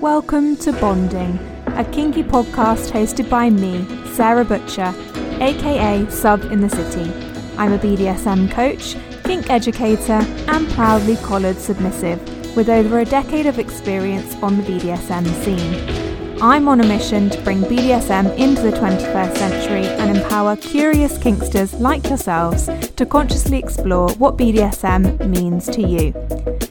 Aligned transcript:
Welcome 0.00 0.56
to 0.58 0.72
Bonding, 0.74 1.40
a 1.66 1.84
kinky 1.84 2.22
podcast 2.22 2.92
hosted 2.92 3.28
by 3.28 3.50
me, 3.50 3.84
Sarah 4.12 4.44
Butcher, 4.44 4.94
aka 5.40 6.08
Sub 6.08 6.40
in 6.52 6.60
the 6.60 6.70
City. 6.70 7.10
I'm 7.56 7.72
a 7.72 7.78
BDSM 7.78 8.48
coach, 8.52 8.94
kink 9.24 9.50
educator, 9.50 10.24
and 10.46 10.68
proudly 10.70 11.16
collared 11.16 11.56
submissive 11.56 12.20
with 12.54 12.68
over 12.68 13.00
a 13.00 13.04
decade 13.04 13.46
of 13.46 13.58
experience 13.58 14.36
on 14.36 14.58
the 14.58 14.62
BDSM 14.62 15.26
scene. 15.42 16.40
I'm 16.40 16.68
on 16.68 16.80
a 16.80 16.86
mission 16.86 17.28
to 17.30 17.42
bring 17.42 17.62
BDSM 17.62 18.38
into 18.38 18.62
the 18.62 18.78
21st 18.78 19.36
century 19.36 19.84
and 19.84 20.16
empower 20.16 20.54
curious 20.54 21.18
kinksters 21.18 21.76
like 21.80 22.08
yourselves 22.08 22.70
to 22.94 23.04
consciously 23.04 23.58
explore 23.58 24.10
what 24.10 24.38
BDSM 24.38 25.28
means 25.28 25.66
to 25.66 25.82
you. 25.82 26.67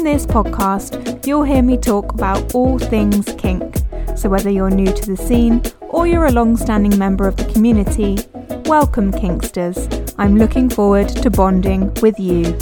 In 0.00 0.04
this 0.04 0.24
podcast, 0.24 1.26
you'll 1.26 1.42
hear 1.42 1.60
me 1.60 1.76
talk 1.76 2.14
about 2.14 2.54
all 2.54 2.78
things 2.78 3.28
kink. 3.36 3.76
So, 4.16 4.30
whether 4.30 4.48
you're 4.48 4.70
new 4.70 4.90
to 4.90 5.06
the 5.06 5.14
scene 5.14 5.62
or 5.80 6.06
you're 6.06 6.24
a 6.24 6.32
long 6.32 6.56
standing 6.56 6.98
member 6.98 7.28
of 7.28 7.36
the 7.36 7.44
community, 7.44 8.16
welcome, 8.64 9.12
Kinksters. 9.12 10.14
I'm 10.16 10.38
looking 10.38 10.70
forward 10.70 11.10
to 11.10 11.28
bonding 11.28 11.92
with 11.96 12.18
you. 12.18 12.56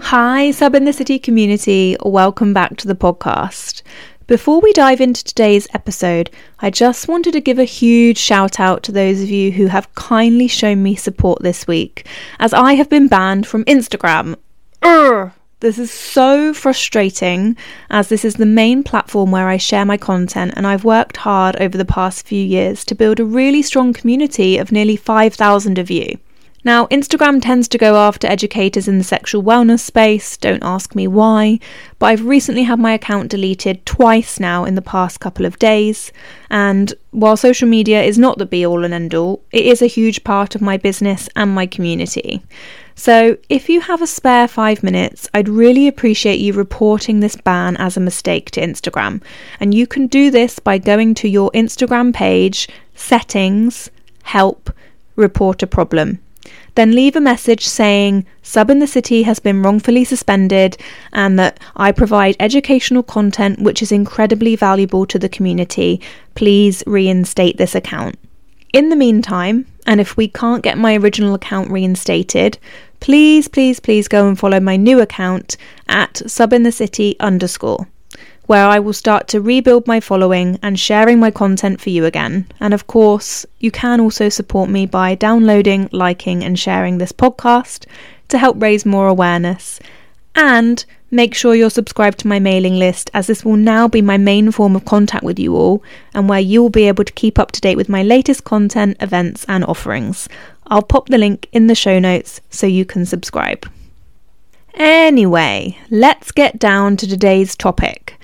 Hi, 0.00 0.50
Sub 0.50 0.74
in 0.74 0.86
the 0.86 0.94
City 0.94 1.18
community. 1.18 1.98
Welcome 2.02 2.54
back 2.54 2.78
to 2.78 2.88
the 2.88 2.94
podcast. 2.94 3.82
Before 4.28 4.60
we 4.60 4.74
dive 4.74 5.00
into 5.00 5.24
today's 5.24 5.66
episode, 5.72 6.28
I 6.60 6.68
just 6.68 7.08
wanted 7.08 7.32
to 7.32 7.40
give 7.40 7.58
a 7.58 7.64
huge 7.64 8.18
shout 8.18 8.60
out 8.60 8.82
to 8.82 8.92
those 8.92 9.22
of 9.22 9.30
you 9.30 9.52
who 9.52 9.68
have 9.68 9.94
kindly 9.94 10.48
shown 10.48 10.82
me 10.82 10.96
support 10.96 11.42
this 11.42 11.66
week, 11.66 12.06
as 12.38 12.52
I 12.52 12.74
have 12.74 12.90
been 12.90 13.08
banned 13.08 13.46
from 13.46 13.64
Instagram. 13.64 14.36
Urgh! 14.82 15.32
This 15.60 15.78
is 15.78 15.90
so 15.90 16.52
frustrating 16.52 17.56
as 17.88 18.10
this 18.10 18.22
is 18.22 18.34
the 18.34 18.44
main 18.44 18.82
platform 18.82 19.30
where 19.30 19.48
I 19.48 19.56
share 19.56 19.86
my 19.86 19.96
content, 19.96 20.52
and 20.56 20.66
I've 20.66 20.84
worked 20.84 21.16
hard 21.16 21.56
over 21.56 21.78
the 21.78 21.86
past 21.86 22.26
few 22.26 22.44
years 22.44 22.84
to 22.84 22.94
build 22.94 23.20
a 23.20 23.24
really 23.24 23.62
strong 23.62 23.94
community 23.94 24.58
of 24.58 24.70
nearly 24.70 24.96
5,000 24.96 25.78
of 25.78 25.90
you. 25.90 26.18
Now, 26.68 26.86
Instagram 26.88 27.40
tends 27.40 27.66
to 27.68 27.78
go 27.78 27.96
after 27.96 28.26
educators 28.26 28.88
in 28.88 28.98
the 28.98 29.02
sexual 29.02 29.42
wellness 29.42 29.80
space, 29.80 30.36
don't 30.36 30.62
ask 30.62 30.94
me 30.94 31.08
why, 31.08 31.60
but 31.98 32.08
I've 32.08 32.26
recently 32.26 32.64
had 32.64 32.78
my 32.78 32.92
account 32.92 33.30
deleted 33.30 33.86
twice 33.86 34.38
now 34.38 34.66
in 34.66 34.74
the 34.74 34.82
past 34.82 35.18
couple 35.18 35.46
of 35.46 35.58
days. 35.58 36.12
And 36.50 36.92
while 37.10 37.38
social 37.38 37.66
media 37.66 38.02
is 38.02 38.18
not 38.18 38.36
the 38.36 38.44
be 38.44 38.66
all 38.66 38.84
and 38.84 38.92
end 38.92 39.14
all, 39.14 39.42
it 39.50 39.64
is 39.64 39.80
a 39.80 39.86
huge 39.86 40.24
part 40.24 40.54
of 40.54 40.60
my 40.60 40.76
business 40.76 41.26
and 41.34 41.54
my 41.54 41.64
community. 41.64 42.42
So, 42.94 43.38
if 43.48 43.70
you 43.70 43.80
have 43.80 44.02
a 44.02 44.06
spare 44.06 44.46
five 44.46 44.82
minutes, 44.82 45.26
I'd 45.32 45.48
really 45.48 45.88
appreciate 45.88 46.38
you 46.38 46.52
reporting 46.52 47.20
this 47.20 47.36
ban 47.36 47.78
as 47.78 47.96
a 47.96 48.00
mistake 48.00 48.50
to 48.50 48.60
Instagram. 48.60 49.22
And 49.58 49.72
you 49.72 49.86
can 49.86 50.06
do 50.06 50.30
this 50.30 50.58
by 50.58 50.76
going 50.76 51.14
to 51.14 51.30
your 51.30 51.50
Instagram 51.52 52.12
page, 52.12 52.68
settings, 52.94 53.90
help, 54.22 54.70
report 55.16 55.62
a 55.62 55.66
problem 55.66 56.20
then 56.78 56.94
leave 56.94 57.16
a 57.16 57.20
message 57.20 57.66
saying 57.66 58.24
Sub 58.40 58.70
in 58.70 58.78
the 58.78 58.86
City 58.86 59.24
has 59.24 59.40
been 59.40 59.64
wrongfully 59.64 60.04
suspended 60.04 60.76
and 61.12 61.36
that 61.36 61.58
I 61.74 61.90
provide 61.90 62.36
educational 62.38 63.02
content 63.02 63.58
which 63.58 63.82
is 63.82 63.90
incredibly 63.90 64.54
valuable 64.54 65.04
to 65.06 65.18
the 65.18 65.28
community. 65.28 66.00
Please 66.36 66.84
reinstate 66.86 67.56
this 67.56 67.74
account. 67.74 68.16
In 68.72 68.90
the 68.90 68.96
meantime, 68.96 69.66
and 69.86 70.00
if 70.00 70.16
we 70.16 70.28
can't 70.28 70.62
get 70.62 70.78
my 70.78 70.94
original 70.94 71.34
account 71.34 71.68
reinstated, 71.68 72.58
please, 73.00 73.48
please, 73.48 73.80
please 73.80 74.06
go 74.06 74.28
and 74.28 74.38
follow 74.38 74.60
my 74.60 74.76
new 74.76 75.00
account 75.00 75.56
at 75.88 76.14
subinthecity 76.26 77.16
underscore 77.18 77.88
where 78.48 78.66
I 78.66 78.78
will 78.78 78.94
start 78.94 79.28
to 79.28 79.42
rebuild 79.42 79.86
my 79.86 80.00
following 80.00 80.58
and 80.62 80.80
sharing 80.80 81.20
my 81.20 81.30
content 81.30 81.82
for 81.82 81.90
you 81.90 82.06
again. 82.06 82.46
And 82.60 82.72
of 82.72 82.86
course, 82.86 83.44
you 83.58 83.70
can 83.70 84.00
also 84.00 84.30
support 84.30 84.70
me 84.70 84.86
by 84.86 85.14
downloading, 85.14 85.90
liking, 85.92 86.42
and 86.42 86.58
sharing 86.58 86.96
this 86.96 87.12
podcast 87.12 87.84
to 88.28 88.38
help 88.38 88.60
raise 88.60 88.86
more 88.86 89.06
awareness. 89.06 89.80
And 90.34 90.82
make 91.10 91.34
sure 91.34 91.54
you're 91.54 91.68
subscribed 91.68 92.20
to 92.20 92.26
my 92.26 92.38
mailing 92.38 92.78
list, 92.78 93.10
as 93.12 93.26
this 93.26 93.44
will 93.44 93.56
now 93.56 93.86
be 93.86 94.00
my 94.00 94.16
main 94.16 94.50
form 94.50 94.74
of 94.74 94.86
contact 94.86 95.24
with 95.24 95.38
you 95.38 95.54
all, 95.54 95.82
and 96.14 96.26
where 96.26 96.40
you 96.40 96.62
will 96.62 96.70
be 96.70 96.88
able 96.88 97.04
to 97.04 97.12
keep 97.12 97.38
up 97.38 97.52
to 97.52 97.60
date 97.60 97.76
with 97.76 97.90
my 97.90 98.02
latest 98.02 98.44
content, 98.44 98.96
events, 99.00 99.44
and 99.46 99.62
offerings. 99.66 100.26
I'll 100.68 100.80
pop 100.80 101.08
the 101.08 101.18
link 101.18 101.48
in 101.52 101.66
the 101.66 101.74
show 101.74 101.98
notes 101.98 102.40
so 102.48 102.66
you 102.66 102.86
can 102.86 103.04
subscribe. 103.04 103.70
Anyway, 104.72 105.76
let's 105.90 106.32
get 106.32 106.58
down 106.58 106.96
to 106.96 107.06
today's 107.06 107.54
topic. 107.54 108.17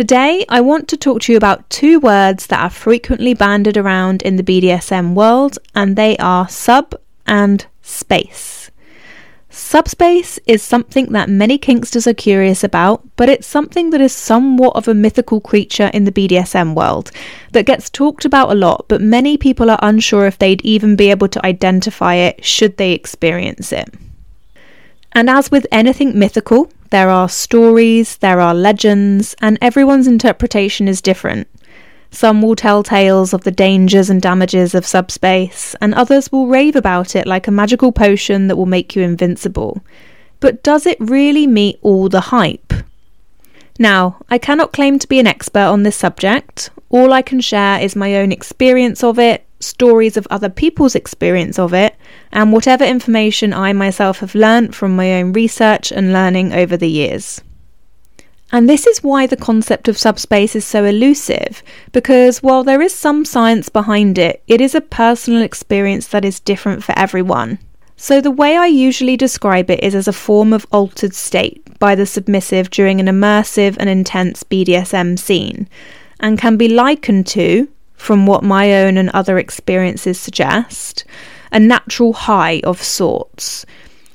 Today, 0.00 0.46
I 0.48 0.62
want 0.62 0.88
to 0.88 0.96
talk 0.96 1.20
to 1.20 1.32
you 1.32 1.36
about 1.36 1.68
two 1.68 2.00
words 2.00 2.46
that 2.46 2.58
are 2.58 2.70
frequently 2.70 3.34
banded 3.34 3.76
around 3.76 4.22
in 4.22 4.36
the 4.36 4.42
BDSM 4.42 5.12
world, 5.12 5.58
and 5.74 5.94
they 5.94 6.16
are 6.16 6.48
sub 6.48 6.98
and 7.26 7.66
space. 7.82 8.70
Subspace 9.50 10.38
is 10.46 10.62
something 10.62 11.12
that 11.12 11.28
many 11.28 11.58
kinksters 11.58 12.06
are 12.06 12.14
curious 12.14 12.64
about, 12.64 13.06
but 13.16 13.28
it's 13.28 13.46
something 13.46 13.90
that 13.90 14.00
is 14.00 14.14
somewhat 14.14 14.74
of 14.74 14.88
a 14.88 14.94
mythical 14.94 15.38
creature 15.38 15.90
in 15.92 16.04
the 16.04 16.12
BDSM 16.12 16.74
world 16.74 17.10
that 17.52 17.66
gets 17.66 17.90
talked 17.90 18.24
about 18.24 18.50
a 18.50 18.54
lot, 18.54 18.86
but 18.88 19.02
many 19.02 19.36
people 19.36 19.68
are 19.68 19.78
unsure 19.82 20.24
if 20.24 20.38
they'd 20.38 20.64
even 20.64 20.96
be 20.96 21.10
able 21.10 21.28
to 21.28 21.44
identify 21.44 22.14
it 22.14 22.42
should 22.42 22.78
they 22.78 22.92
experience 22.92 23.70
it. 23.70 23.92
And 25.12 25.28
as 25.28 25.50
with 25.50 25.66
anything 25.70 26.18
mythical, 26.18 26.72
there 26.90 27.08
are 27.08 27.28
stories, 27.28 28.16
there 28.18 28.40
are 28.40 28.54
legends, 28.54 29.34
and 29.40 29.58
everyone's 29.60 30.06
interpretation 30.06 30.88
is 30.88 31.00
different. 31.00 31.48
Some 32.10 32.42
will 32.42 32.56
tell 32.56 32.82
tales 32.82 33.32
of 33.32 33.44
the 33.44 33.52
dangers 33.52 34.10
and 34.10 34.20
damages 34.20 34.74
of 34.74 34.84
subspace, 34.84 35.76
and 35.80 35.94
others 35.94 36.32
will 36.32 36.48
rave 36.48 36.74
about 36.74 37.14
it 37.14 37.26
like 37.26 37.46
a 37.46 37.52
magical 37.52 37.92
potion 37.92 38.48
that 38.48 38.56
will 38.56 38.66
make 38.66 38.96
you 38.96 39.02
invincible. 39.02 39.82
But 40.40 40.62
does 40.62 40.86
it 40.86 40.98
really 41.00 41.46
meet 41.46 41.78
all 41.82 42.08
the 42.08 42.20
hype? 42.20 42.72
Now, 43.78 44.20
I 44.28 44.38
cannot 44.38 44.72
claim 44.72 44.98
to 44.98 45.08
be 45.08 45.20
an 45.20 45.26
expert 45.26 45.60
on 45.66 45.84
this 45.84 45.96
subject. 45.96 46.70
All 46.90 47.12
I 47.12 47.22
can 47.22 47.40
share 47.40 47.80
is 47.80 47.94
my 47.94 48.16
own 48.16 48.32
experience 48.32 49.04
of 49.04 49.18
it, 49.18 49.46
stories 49.60 50.16
of 50.16 50.26
other 50.30 50.48
people's 50.48 50.94
experience 50.94 51.58
of 51.58 51.72
it, 51.72 51.94
and 52.32 52.52
whatever 52.52 52.84
information 52.84 53.52
I 53.52 53.72
myself 53.72 54.18
have 54.18 54.34
learnt 54.34 54.74
from 54.74 54.96
my 54.96 55.20
own 55.20 55.32
research 55.32 55.92
and 55.92 56.12
learning 56.12 56.52
over 56.52 56.76
the 56.76 56.90
years. 56.90 57.42
And 58.52 58.68
this 58.68 58.86
is 58.86 59.02
why 59.02 59.26
the 59.26 59.36
concept 59.36 59.86
of 59.86 59.96
subspace 59.96 60.56
is 60.56 60.64
so 60.64 60.84
elusive, 60.84 61.62
because 61.92 62.42
while 62.42 62.64
there 62.64 62.82
is 62.82 62.92
some 62.92 63.24
science 63.24 63.68
behind 63.68 64.18
it, 64.18 64.42
it 64.48 64.60
is 64.60 64.74
a 64.74 64.80
personal 64.80 65.42
experience 65.42 66.08
that 66.08 66.24
is 66.24 66.40
different 66.40 66.82
for 66.82 66.98
everyone. 66.98 67.60
So, 67.96 68.20
the 68.20 68.30
way 68.30 68.56
I 68.56 68.66
usually 68.66 69.16
describe 69.16 69.70
it 69.70 69.84
is 69.84 69.94
as 69.94 70.08
a 70.08 70.12
form 70.12 70.52
of 70.52 70.66
altered 70.72 71.14
state 71.14 71.78
by 71.78 71.94
the 71.94 72.06
submissive 72.06 72.70
during 72.70 72.98
an 72.98 73.06
immersive 73.06 73.76
and 73.78 73.90
intense 73.90 74.42
BDSM 74.42 75.18
scene, 75.18 75.68
and 76.18 76.38
can 76.38 76.56
be 76.56 76.68
likened 76.68 77.26
to, 77.28 77.68
from 78.00 78.26
what 78.26 78.42
my 78.42 78.82
own 78.82 78.96
and 78.96 79.10
other 79.10 79.38
experiences 79.38 80.18
suggest, 80.18 81.04
a 81.52 81.60
natural 81.60 82.14
high 82.14 82.60
of 82.64 82.82
sorts. 82.82 83.66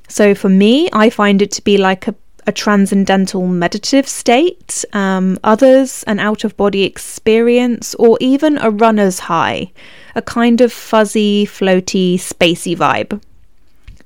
So 0.08 0.34
for 0.34 0.50
me, 0.50 0.90
I 0.92 1.12
find 1.12 1.40
it 1.40 1.52
to 1.52 1.62
be 1.64 1.78
like 1.78 2.08
a, 2.08 2.16
a 2.48 2.52
transcendental 2.52 3.46
meditative 3.46 4.08
state, 4.08 4.84
um, 4.94 5.38
others, 5.44 6.04
an 6.08 6.20
out 6.20 6.44
of 6.44 6.58
body 6.58 6.82
experience, 6.82 7.94
or 7.96 8.18
even 8.20 8.58
a 8.58 8.72
runner's 8.72 9.20
high, 9.20 9.72
a 10.16 10.22
kind 10.24 10.62
of 10.62 10.74
fuzzy, 10.74 11.46
floaty, 11.46 12.16
spacey 12.16 12.76
vibe. 12.76 13.22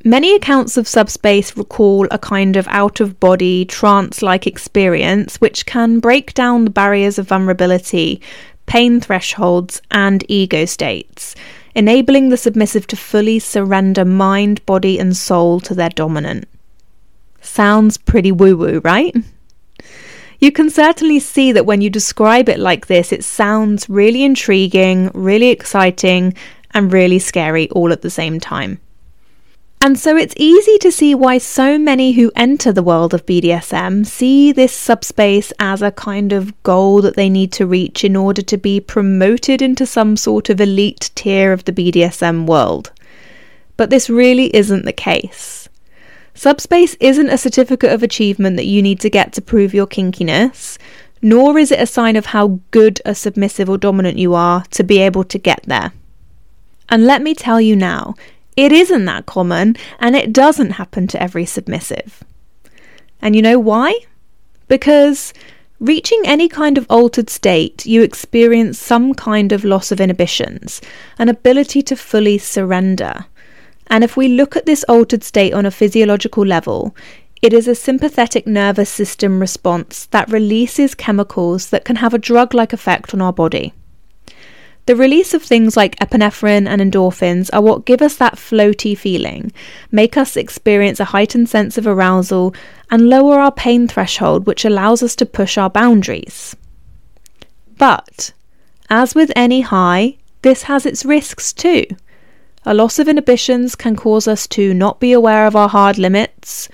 Many 0.03 0.35
accounts 0.35 0.75
of 0.75 0.89
subspace 0.89 1.56
recall 1.56 2.06
a 2.12 2.18
kind 2.18 2.57
of 2.57 2.68
out 2.68 3.00
of 3.00 3.19
body, 3.19 3.63
trance 3.63 4.21
like 4.21 4.45
experience 4.45 5.39
which 5.39 5.65
can 5.65 6.00
break 6.00 6.33
down 6.33 6.65
the 6.65 6.69
barriers 6.69 7.18
of 7.18 7.30
vulnerability 7.30 8.21
pain 8.69 9.01
thresholds, 9.01 9.81
and 9.89 10.24
ego 10.30 10.63
states, 10.63 11.36
enabling 11.74 12.30
the 12.30 12.38
submissive 12.38 12.86
to 12.88 12.95
fully 12.95 13.39
surrender 13.39 14.06
mind, 14.06 14.63
body, 14.68 15.00
and 15.00 15.18
soul 15.18 15.60
to 15.60 15.74
their 15.74 15.89
dominant. 15.89 16.48
Sounds 17.42 17.98
pretty 17.98 18.31
woo 18.31 18.56
woo, 18.56 18.80
right? 18.83 19.16
You 20.38 20.51
can 20.51 20.69
certainly 20.69 21.19
see 21.19 21.51
that 21.51 21.66
when 21.66 21.81
you 21.81 21.89
describe 21.89 22.48
it 22.48 22.60
like 22.60 22.86
this, 22.86 23.12
it 23.12 23.24
sounds 23.24 23.89
really 23.89 24.24
intriguing, 24.24 25.10
really 25.16 25.50
exciting, 25.50 26.36
and 26.71 26.94
really 26.94 27.19
scary 27.19 27.69
all 27.71 27.92
at 27.92 28.04
the 28.04 28.12
same 28.12 28.39
time. 28.39 28.80
And 29.81 29.98
so 29.98 30.18
it's 30.18 30.34
easy 30.36 30.78
to 30.80 30.92
see 30.92 31.16
why 31.16 31.38
so 31.38 31.80
many 31.80 32.12
who 32.12 32.34
enter 32.36 32.74
the 32.74 32.84
world 32.84 33.14
of 33.14 33.26
BDSM 33.26 34.06
see 34.06 34.52
this 34.52 34.74
subspace 34.74 35.54
as 35.58 35.81
a 35.81 35.92
kind 35.92 36.34
of 36.34 36.62
goal 36.64 37.02
that 37.02 37.16
they 37.16 37.30
need 37.30 37.54
to 37.54 37.66
reach 37.66 38.04
in 38.04 38.18
order 38.18 38.42
to 38.42 38.58
be 38.58 38.81
promoted 38.81 39.62
into 39.62 39.86
some 39.86 40.18
sort 40.18 40.50
of 40.50 40.60
elite 40.60 41.12
tier 41.16 41.54
of 41.54 41.64
the 41.64 41.72
BDSM 41.72 42.46
world. 42.46 42.92
But 43.78 43.90
this 43.90 44.10
really 44.10 44.54
isn't 44.54 44.84
the 44.84 44.92
case. 44.92 45.70
Subspace 46.34 46.96
isn't 47.00 47.30
a 47.30 47.38
certificate 47.38 47.92
of 47.92 48.04
achievement 48.04 48.58
that 48.58 48.66
you 48.66 48.81
need 48.81 49.00
to 49.00 49.10
get 49.10 49.31
to 49.34 49.42
prove 49.42 49.74
your 49.74 49.88
kinkiness, 49.88 50.78
nor 51.22 51.58
is 51.58 51.72
it 51.72 51.80
a 51.80 51.86
sign 51.86 52.18
of 52.18 52.28
how 52.28 52.60
good 52.72 53.02
a 53.06 53.16
submissive 53.16 53.70
or 53.70 53.78
dominant 53.78 54.18
you 54.18 54.34
are 54.34 54.64
to 54.72 54.84
be 54.84 55.00
able 55.00 55.24
to 55.24 55.38
get 55.38 55.64
there. 55.68 55.94
And 56.90 57.06
let 57.06 57.22
me 57.22 57.34
tell 57.34 57.62
you 57.62 57.76
now, 57.78 58.16
it 58.59 58.73
isn't 58.73 59.06
that 59.06 59.25
common 59.25 59.77
and 60.00 60.17
it 60.17 60.33
doesn't 60.33 60.71
happen 60.71 61.07
to 61.07 61.23
every 61.23 61.45
submissive. 61.45 62.25
And 63.21 63.33
you 63.33 63.41
know 63.41 63.57
why? 63.57 63.97
Because 64.67 65.33
reaching 65.79 66.21
any 66.25 66.50
kind 66.50 66.77
of 66.77 66.85
altered 66.89 67.29
state, 67.29 67.85
you 67.85 68.01
experience 68.01 68.77
some 68.77 69.13
kind 69.13 69.53
of 69.53 69.63
loss 69.63 69.94
of 69.94 70.01
inhibitions, 70.01 70.81
an 71.17 71.29
ability 71.29 71.81
to 71.83 71.95
fully 71.95 72.38
surrender. 72.38 73.25
And 73.88 74.03
if 74.03 74.17
we 74.17 74.27
look 74.27 74.57
at 74.57 74.65
this 74.65 74.83
altered 74.89 75.23
state 75.23 75.53
on 75.53 75.65
a 75.65 75.71
physiological 75.71 76.45
level, 76.45 76.94
it 77.41 77.53
is 77.53 77.65
a 77.65 77.75
sympathetic 77.75 78.45
nervous 78.45 78.89
system 78.89 79.39
response 79.39 80.07
that 80.07 80.29
releases 80.29 80.95
chemicals 80.95 81.69
that 81.69 81.85
can 81.85 81.95
have 81.95 82.13
a 82.13 82.17
drug 82.17 82.53
like 82.53 82.73
effect 82.73 83.13
on 83.13 83.21
our 83.21 83.31
body. 83.31 83.73
The 84.89 84.95
release 84.95 85.36
of 85.36 85.44
things 85.44 85.77
like 85.77 86.00
epinephrine 86.00 86.68
and 86.68 86.81
endorphins 86.81 87.51
are 87.53 87.62
what 87.62 87.86
give 87.86 88.01
us 88.01 88.15
that 88.15 88.38
floaty 88.38 88.97
feeling, 88.97 89.51
make 89.91 90.18
us 90.18 90.36
experience 90.36 91.00
a 91.00 91.06
heightened 91.13 91.47
sense 91.47 91.77
of 91.77 91.86
arousal, 91.86 92.56
and 92.89 93.07
lower 93.07 93.39
our 93.39 93.51
pain 93.51 93.88
threshold, 93.88 94.47
which 94.47 94.65
allows 94.65 95.03
us 95.03 95.15
to 95.18 95.27
push 95.27 95.59
our 95.59 95.69
boundaries. 95.69 96.56
But, 97.77 98.33
as 98.89 99.13
with 99.13 99.31
any 99.36 99.62
high, 99.62 100.18
this 100.41 100.63
has 100.63 100.88
its 100.88 101.06
risks 101.06 101.53
too. 101.53 101.85
A 102.65 102.74
loss 102.74 102.97
of 102.97 103.07
inhibitions 103.07 103.75
can 103.75 103.95
cause 103.95 104.27
us 104.27 104.47
to 104.47 104.74
not 104.74 105.00
be 105.00 105.13
aware 105.13 105.45
of 105.45 105.56
our 105.56 105.69
hard 105.69 106.00
limits, 106.00 106.68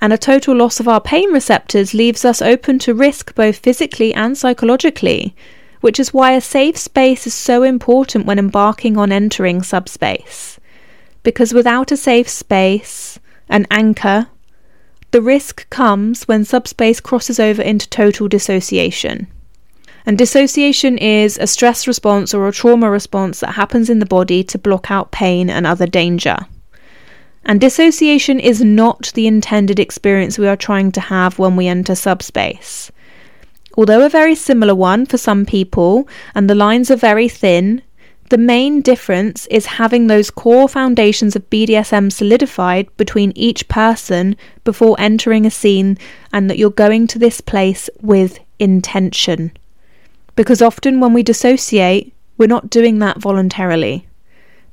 and 0.00 0.10
a 0.10 0.16
total 0.16 0.56
loss 0.56 0.80
of 0.80 0.88
our 0.88 1.02
pain 1.02 1.30
receptors 1.30 1.92
leaves 1.92 2.24
us 2.24 2.40
open 2.40 2.78
to 2.78 2.94
risk 2.94 3.34
both 3.34 3.58
physically 3.58 4.14
and 4.14 4.38
psychologically, 4.38 5.36
which 5.82 6.00
is 6.00 6.14
why 6.14 6.32
a 6.32 6.40
safe 6.40 6.78
space 6.78 7.26
is 7.26 7.34
so 7.34 7.62
important 7.62 8.24
when 8.24 8.38
embarking 8.38 8.96
on 8.96 9.12
entering 9.12 9.62
subspace. 9.62 10.58
Because 11.22 11.52
without 11.52 11.92
a 11.92 11.96
safe 11.96 12.28
space, 12.28 13.18
an 13.48 13.66
anchor, 13.70 14.28
the 15.10 15.20
risk 15.20 15.68
comes 15.68 16.26
when 16.26 16.44
subspace 16.44 17.00
crosses 17.00 17.38
over 17.38 17.60
into 17.60 17.88
total 17.90 18.28
dissociation. 18.28 19.26
And 20.06 20.16
dissociation 20.16 20.98
is 20.98 21.36
a 21.36 21.46
stress 21.46 21.86
response 21.86 22.32
or 22.32 22.48
a 22.48 22.52
trauma 22.52 22.90
response 22.90 23.40
that 23.40 23.52
happens 23.52 23.90
in 23.90 23.98
the 23.98 24.06
body 24.06 24.42
to 24.44 24.58
block 24.58 24.90
out 24.90 25.12
pain 25.12 25.50
and 25.50 25.66
other 25.66 25.86
danger. 25.86 26.38
And 27.44 27.60
dissociation 27.60 28.38
is 28.38 28.62
not 28.62 29.12
the 29.14 29.26
intended 29.26 29.78
experience 29.80 30.38
we 30.38 30.48
are 30.48 30.56
trying 30.56 30.92
to 30.92 31.00
have 31.00 31.38
when 31.38 31.56
we 31.56 31.66
enter 31.66 31.94
subspace. 31.94 32.90
Although 33.76 34.04
a 34.04 34.10
very 34.10 34.34
similar 34.34 34.74
one 34.74 35.06
for 35.06 35.18
some 35.18 35.46
people, 35.46 36.08
and 36.34 36.48
the 36.48 36.54
lines 36.54 36.90
are 36.90 36.96
very 36.96 37.28
thin, 37.28 37.82
the 38.28 38.38
main 38.38 38.80
difference 38.80 39.46
is 39.46 39.66
having 39.66 40.06
those 40.06 40.30
core 40.30 40.68
foundations 40.68 41.36
of 41.36 41.48
BDSM 41.50 42.10
solidified 42.10 42.94
between 42.96 43.32
each 43.34 43.68
person 43.68 44.36
before 44.64 44.96
entering 44.98 45.44
a 45.44 45.50
scene, 45.50 45.98
and 46.32 46.48
that 46.48 46.58
you're 46.58 46.70
going 46.70 47.06
to 47.08 47.18
this 47.18 47.40
place 47.40 47.90
with 48.00 48.38
intention. 48.58 49.52
Because 50.34 50.62
often 50.62 51.00
when 51.00 51.12
we 51.12 51.22
dissociate, 51.22 52.14
we're 52.38 52.46
not 52.46 52.70
doing 52.70 53.00
that 53.00 53.20
voluntarily. 53.20 54.06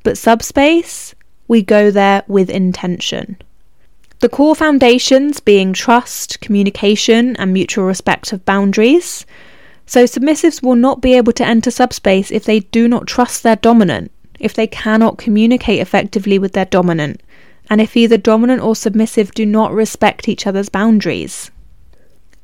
But 0.03 0.17
subspace, 0.17 1.13
we 1.49 1.61
go 1.61 1.91
there 1.91 2.23
with 2.27 2.49
intention. 2.49 3.37
The 4.19 4.27
core 4.27 4.55
foundations 4.55 5.39
being 5.39 5.71
trust, 5.71 6.41
communication, 6.41 7.37
and 7.37 7.53
mutual 7.53 7.85
respect 7.85 8.33
of 8.33 8.43
boundaries. 8.43 9.25
So, 9.85 10.03
submissives 10.03 10.61
will 10.61 10.75
not 10.75 10.99
be 10.99 11.13
able 11.13 11.31
to 11.33 11.47
enter 11.47 11.71
subspace 11.71 12.29
if 12.29 12.43
they 12.43 12.59
do 12.59 12.89
not 12.89 13.07
trust 13.07 13.43
their 13.43 13.55
dominant, 13.55 14.11
if 14.37 14.53
they 14.53 14.67
cannot 14.67 15.17
communicate 15.17 15.79
effectively 15.79 16.37
with 16.37 16.51
their 16.51 16.65
dominant, 16.65 17.23
and 17.69 17.79
if 17.79 17.95
either 17.95 18.17
dominant 18.17 18.61
or 18.61 18.75
submissive 18.75 19.33
do 19.33 19.45
not 19.45 19.71
respect 19.71 20.27
each 20.27 20.45
other's 20.45 20.67
boundaries. 20.67 21.49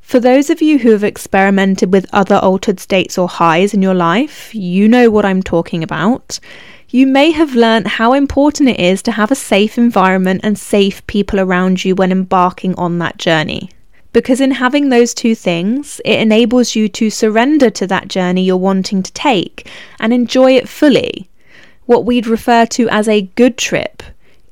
For 0.00 0.18
those 0.18 0.48
of 0.48 0.62
you 0.62 0.78
who 0.78 0.92
have 0.92 1.04
experimented 1.04 1.92
with 1.92 2.06
other 2.10 2.36
altered 2.36 2.80
states 2.80 3.18
or 3.18 3.28
highs 3.28 3.74
in 3.74 3.82
your 3.82 3.92
life, 3.92 4.54
you 4.54 4.88
know 4.88 5.10
what 5.10 5.26
I'm 5.26 5.42
talking 5.42 5.82
about. 5.82 6.40
You 6.88 7.08
may 7.08 7.32
have 7.32 7.56
learnt 7.56 7.88
how 7.88 8.12
important 8.12 8.68
it 8.68 8.78
is 8.78 9.02
to 9.02 9.12
have 9.12 9.32
a 9.32 9.34
safe 9.34 9.76
environment 9.76 10.42
and 10.44 10.56
safe 10.56 11.04
people 11.08 11.40
around 11.40 11.84
you 11.84 11.96
when 11.96 12.12
embarking 12.12 12.76
on 12.76 12.98
that 12.98 13.18
journey. 13.18 13.70
Because 14.12 14.40
in 14.40 14.52
having 14.52 14.88
those 14.88 15.12
two 15.12 15.34
things, 15.34 16.00
it 16.04 16.20
enables 16.20 16.76
you 16.76 16.88
to 16.90 17.10
surrender 17.10 17.70
to 17.70 17.88
that 17.88 18.06
journey 18.06 18.44
you're 18.44 18.56
wanting 18.56 19.02
to 19.02 19.12
take 19.12 19.68
and 19.98 20.12
enjoy 20.12 20.52
it 20.52 20.68
fully. 20.68 21.28
What 21.86 22.04
we'd 22.04 22.28
refer 22.28 22.66
to 22.66 22.88
as 22.88 23.08
a 23.08 23.28
good 23.34 23.58
trip, 23.58 24.04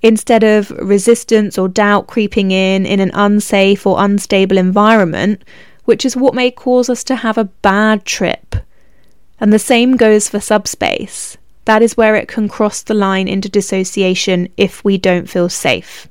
instead 0.03 0.43
of 0.43 0.71
resistance 0.73 1.57
or 1.57 1.69
doubt 1.69 2.09
creeping 2.09 2.51
in 2.51 2.85
in 2.85 2.99
an 2.99 3.13
unsafe 3.15 3.87
or 3.87 4.03
unstable 4.03 4.59
environment, 4.59 5.43
which 5.85 6.05
is 6.05 6.17
what 6.17 6.35
may 6.35 6.51
cause 6.51 6.91
us 6.91 7.05
to 7.05 7.15
have 7.15 7.39
a 7.39 7.45
bad 7.45 8.05
trip. 8.05 8.57
And 9.39 9.53
the 9.53 9.59
same 9.61 9.97
goes 9.97 10.29
for 10.29 10.41
subspace. 10.41 11.39
That 11.65 11.83
is 11.83 11.97
where 11.97 12.15
it 12.15 12.29
can 12.29 12.49
cross 12.49 12.83
the 12.83 12.95
line 12.95 13.29
into 13.29 13.49
dissociation 13.49 14.49
if 14.57 14.85
we 14.85 14.99
don't 14.99 15.29
feel 15.29 15.49
safe. 15.49 16.09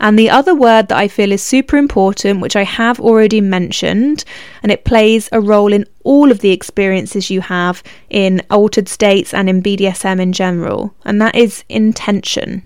And 0.00 0.18
the 0.18 0.30
other 0.30 0.54
word 0.54 0.88
that 0.88 0.98
I 0.98 1.06
feel 1.06 1.30
is 1.30 1.42
super 1.42 1.76
important, 1.76 2.40
which 2.40 2.56
I 2.56 2.64
have 2.64 2.98
already 2.98 3.40
mentioned, 3.40 4.24
and 4.60 4.72
it 4.72 4.84
plays 4.84 5.28
a 5.30 5.40
role 5.40 5.72
in 5.72 5.86
all 6.02 6.32
of 6.32 6.40
the 6.40 6.50
experiences 6.50 7.30
you 7.30 7.40
have 7.40 7.84
in 8.10 8.42
altered 8.50 8.88
states 8.88 9.32
and 9.32 9.48
in 9.48 9.62
BDSM 9.62 10.20
in 10.20 10.32
general, 10.32 10.92
and 11.04 11.22
that 11.22 11.36
is 11.36 11.62
intention. 11.68 12.64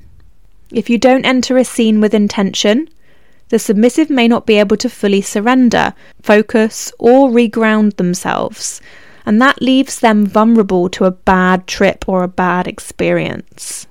If 0.72 0.88
you 0.88 0.96
don't 0.96 1.26
enter 1.26 1.58
a 1.58 1.64
scene 1.64 2.00
with 2.00 2.14
intention, 2.14 2.88
the 3.50 3.58
submissive 3.58 4.08
may 4.08 4.26
not 4.26 4.46
be 4.46 4.58
able 4.58 4.78
to 4.78 4.88
fully 4.88 5.20
surrender, 5.20 5.92
focus, 6.22 6.90
or 6.98 7.28
reground 7.28 7.96
themselves, 7.96 8.80
and 9.26 9.42
that 9.42 9.60
leaves 9.60 9.98
them 9.98 10.24
vulnerable 10.24 10.88
to 10.90 11.04
a 11.04 11.10
bad 11.10 11.66
trip 11.66 12.08
or 12.08 12.22
a 12.22 12.28
bad 12.28 12.68
experience. 12.68 13.86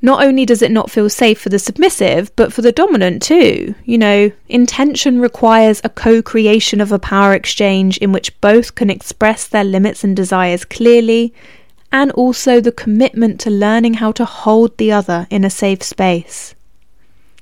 Not 0.00 0.24
only 0.24 0.44
does 0.44 0.62
it 0.62 0.72
not 0.72 0.90
feel 0.90 1.08
safe 1.08 1.40
for 1.40 1.48
the 1.48 1.58
submissive, 1.58 2.34
but 2.34 2.52
for 2.52 2.62
the 2.62 2.72
dominant 2.72 3.22
too. 3.22 3.74
You 3.84 3.98
know, 3.98 4.32
intention 4.48 5.20
requires 5.20 5.80
a 5.84 5.88
co 5.88 6.22
creation 6.22 6.80
of 6.80 6.90
a 6.90 6.98
power 6.98 7.34
exchange 7.34 7.98
in 7.98 8.10
which 8.10 8.40
both 8.40 8.74
can 8.74 8.90
express 8.90 9.46
their 9.46 9.64
limits 9.64 10.02
and 10.02 10.16
desires 10.16 10.64
clearly 10.64 11.34
and 11.92 12.10
also 12.12 12.60
the 12.60 12.72
commitment 12.72 13.38
to 13.40 13.50
learning 13.50 13.94
how 13.94 14.10
to 14.12 14.24
hold 14.24 14.76
the 14.78 14.90
other 14.90 15.26
in 15.30 15.44
a 15.44 15.50
safe 15.50 15.82
space. 15.82 16.54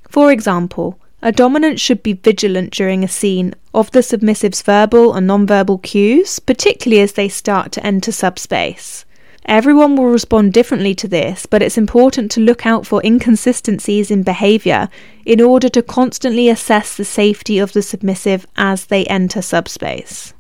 For 0.09 0.33
example, 0.33 0.99
a 1.23 1.33
dominant 1.33 1.79
should 1.79 2.03
be 2.03 2.15
vigilant 2.15 2.73
during 2.73 3.05
a 3.05 3.09
scene 3.09 3.55
of 3.75 3.91
the 3.91 4.03
submissive's 4.03 4.62
verbal 4.62 5.15
and 5.15 5.27
non-verbal 5.27 5.79
cues, 5.79 6.39
particularly 6.39 7.03
as 7.03 7.12
they 7.12 7.29
start 7.29 7.73
to 7.73 7.87
enter 7.87 8.11
subspace. 8.11 9.05
Everyone 9.47 9.97
will 9.97 10.07
respond 10.07 10.53
differently 10.53 10.95
to 10.95 11.09
this, 11.09 11.47
but 11.47 11.62
it's 11.62 11.79
important 11.79 12.31
to 12.33 12.41
look 12.41 12.67
out 12.67 12.87
for 12.87 13.03
inconsistencies 13.05 14.11
in 14.11 14.23
behaviour 14.23 14.89
in 15.25 15.41
order 15.41 15.69
to 15.71 15.83
constantly 15.83 16.49
assess 16.49 16.97
the 16.97 17.05
safety 17.05 17.59
of 17.59 17.73
the 17.73 17.83
submissive 17.83 18.47
as 18.57 18.87
they 18.87 19.05
enter 19.07 19.43
subspace. 19.43 20.35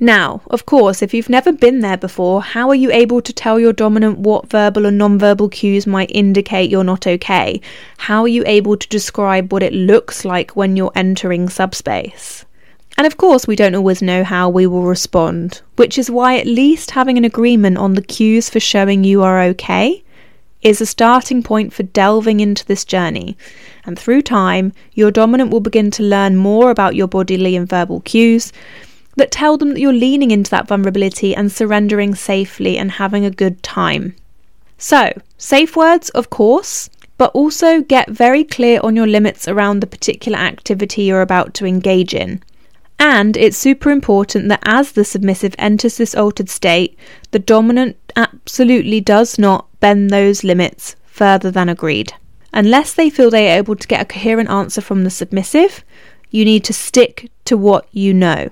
Now, 0.00 0.42
of 0.48 0.64
course, 0.64 1.02
if 1.02 1.12
you've 1.12 1.28
never 1.28 1.50
been 1.50 1.80
there 1.80 1.96
before, 1.96 2.40
how 2.40 2.68
are 2.68 2.74
you 2.74 2.92
able 2.92 3.20
to 3.20 3.32
tell 3.32 3.58
your 3.58 3.72
dominant 3.72 4.18
what 4.18 4.48
verbal 4.48 4.86
and 4.86 4.96
non-verbal 4.96 5.48
cues 5.48 5.88
might 5.88 6.10
indicate 6.14 6.70
you're 6.70 6.84
not 6.84 7.06
okay? 7.06 7.60
How 7.96 8.22
are 8.22 8.28
you 8.28 8.44
able 8.46 8.76
to 8.76 8.88
describe 8.88 9.52
what 9.52 9.64
it 9.64 9.72
looks 9.72 10.24
like 10.24 10.54
when 10.54 10.76
you're 10.76 10.92
entering 10.94 11.48
subspace? 11.48 12.44
And 12.96 13.08
of 13.08 13.16
course, 13.16 13.48
we 13.48 13.56
don't 13.56 13.74
always 13.74 14.00
know 14.00 14.22
how 14.22 14.48
we 14.48 14.68
will 14.68 14.84
respond, 14.84 15.62
which 15.74 15.98
is 15.98 16.10
why 16.10 16.38
at 16.38 16.46
least 16.46 16.92
having 16.92 17.18
an 17.18 17.24
agreement 17.24 17.78
on 17.78 17.94
the 17.94 18.02
cues 18.02 18.48
for 18.48 18.60
showing 18.60 19.02
you 19.02 19.22
are 19.22 19.40
okay 19.42 20.04
is 20.62 20.80
a 20.80 20.86
starting 20.86 21.42
point 21.42 21.72
for 21.72 21.84
delving 21.84 22.40
into 22.40 22.64
this 22.66 22.84
journey. 22.84 23.36
And 23.84 23.98
through 23.98 24.22
time, 24.22 24.72
your 24.94 25.10
dominant 25.10 25.50
will 25.50 25.60
begin 25.60 25.90
to 25.92 26.02
learn 26.02 26.36
more 26.36 26.70
about 26.70 26.96
your 26.96 27.06
bodily 27.06 27.54
and 27.54 27.68
verbal 27.68 28.00
cues, 28.00 28.52
that 29.18 29.30
tell 29.30 29.56
them 29.56 29.70
that 29.70 29.80
you're 29.80 29.92
leaning 29.92 30.30
into 30.30 30.50
that 30.50 30.66
vulnerability 30.66 31.34
and 31.34 31.52
surrendering 31.52 32.14
safely 32.14 32.78
and 32.78 32.92
having 32.92 33.24
a 33.24 33.30
good 33.30 33.62
time. 33.62 34.16
So, 34.78 35.12
safe 35.36 35.76
words, 35.76 36.08
of 36.10 36.30
course, 36.30 36.88
but 37.18 37.32
also 37.34 37.82
get 37.82 38.08
very 38.08 38.44
clear 38.44 38.80
on 38.82 38.96
your 38.96 39.06
limits 39.06 39.48
around 39.48 39.80
the 39.80 39.86
particular 39.86 40.38
activity 40.38 41.02
you're 41.02 41.20
about 41.20 41.52
to 41.54 41.66
engage 41.66 42.14
in. 42.14 42.42
And 42.98 43.36
it's 43.36 43.56
super 43.56 43.90
important 43.90 44.48
that 44.48 44.62
as 44.64 44.92
the 44.92 45.04
submissive 45.04 45.54
enters 45.58 45.96
this 45.96 46.14
altered 46.14 46.48
state, 46.48 46.98
the 47.30 47.38
dominant 47.38 47.96
absolutely 48.16 49.00
does 49.00 49.38
not 49.38 49.66
bend 49.80 50.10
those 50.10 50.42
limits 50.42 50.96
further 51.06 51.50
than 51.50 51.68
agreed. 51.68 52.12
Unless 52.52 52.94
they 52.94 53.10
feel 53.10 53.30
they 53.30 53.52
are 53.52 53.58
able 53.58 53.76
to 53.76 53.88
get 53.88 54.00
a 54.00 54.04
coherent 54.04 54.48
answer 54.48 54.80
from 54.80 55.04
the 55.04 55.10
submissive, 55.10 55.84
you 56.30 56.44
need 56.44 56.64
to 56.64 56.72
stick 56.72 57.30
to 57.44 57.56
what 57.56 57.86
you 57.92 58.14
know. 58.14 58.50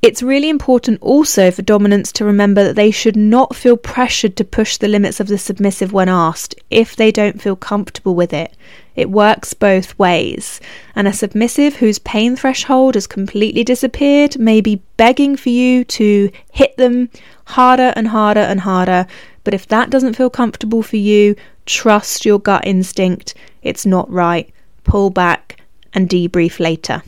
It's 0.00 0.22
really 0.22 0.48
important 0.48 1.02
also 1.02 1.50
for 1.50 1.62
dominants 1.62 2.12
to 2.12 2.24
remember 2.24 2.62
that 2.62 2.76
they 2.76 2.92
should 2.92 3.16
not 3.16 3.56
feel 3.56 3.76
pressured 3.76 4.36
to 4.36 4.44
push 4.44 4.76
the 4.76 4.86
limits 4.86 5.18
of 5.18 5.26
the 5.26 5.38
submissive 5.38 5.92
when 5.92 6.08
asked 6.08 6.54
if 6.70 6.94
they 6.94 7.10
don't 7.10 7.42
feel 7.42 7.56
comfortable 7.56 8.14
with 8.14 8.32
it. 8.32 8.54
It 8.94 9.10
works 9.10 9.54
both 9.54 9.98
ways. 9.98 10.60
And 10.94 11.08
a 11.08 11.12
submissive 11.12 11.76
whose 11.76 11.98
pain 11.98 12.36
threshold 12.36 12.94
has 12.94 13.08
completely 13.08 13.64
disappeared 13.64 14.38
may 14.38 14.60
be 14.60 14.82
begging 14.96 15.36
for 15.36 15.48
you 15.48 15.82
to 15.84 16.30
hit 16.52 16.76
them 16.76 17.10
harder 17.46 17.92
and 17.96 18.06
harder 18.06 18.40
and 18.40 18.60
harder. 18.60 19.04
But 19.42 19.54
if 19.54 19.66
that 19.66 19.90
doesn't 19.90 20.14
feel 20.14 20.30
comfortable 20.30 20.84
for 20.84 20.96
you, 20.96 21.34
trust 21.66 22.24
your 22.24 22.38
gut 22.38 22.64
instinct. 22.64 23.34
It's 23.64 23.84
not 23.84 24.08
right. 24.08 24.48
Pull 24.84 25.10
back 25.10 25.60
and 25.92 26.08
debrief 26.08 26.60
later. 26.60 27.02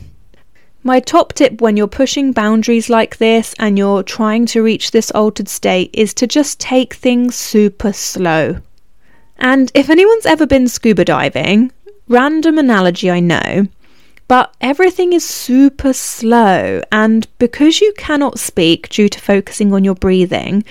My 0.83 0.99
top 0.99 1.33
tip 1.33 1.61
when 1.61 1.77
you're 1.77 1.87
pushing 1.87 2.31
boundaries 2.31 2.89
like 2.89 3.17
this 3.17 3.53
and 3.59 3.77
you're 3.77 4.01
trying 4.01 4.47
to 4.47 4.63
reach 4.63 4.89
this 4.89 5.11
altered 5.11 5.47
state 5.47 5.91
is 5.93 6.11
to 6.15 6.25
just 6.25 6.59
take 6.59 6.95
things 6.95 7.35
super 7.35 7.93
slow. 7.93 8.57
And 9.37 9.71
if 9.75 9.91
anyone's 9.91 10.25
ever 10.25 10.47
been 10.47 10.67
scuba 10.67 11.05
diving, 11.05 11.71
random 12.07 12.57
analogy 12.57 13.11
I 13.11 13.19
know, 13.19 13.67
but 14.27 14.55
everything 14.59 15.13
is 15.13 15.27
super 15.27 15.93
slow, 15.93 16.81
and 16.91 17.27
because 17.37 17.81
you 17.81 17.93
cannot 17.97 18.39
speak 18.39 18.89
due 18.89 19.09
to 19.09 19.19
focusing 19.19 19.73
on 19.73 19.83
your 19.83 19.95
breathing, 19.95 20.63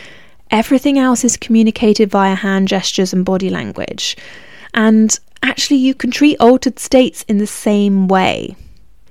everything 0.51 0.99
else 0.99 1.25
is 1.25 1.37
communicated 1.37 2.11
via 2.11 2.35
hand 2.35 2.69
gestures 2.69 3.13
and 3.13 3.25
body 3.25 3.51
language. 3.51 4.17
And 4.75 5.17
actually, 5.43 5.77
you 5.77 5.95
can 5.95 6.11
treat 6.11 6.41
altered 6.41 6.79
states 6.79 7.23
in 7.29 7.39
the 7.39 7.47
same 7.47 8.09
way. 8.09 8.57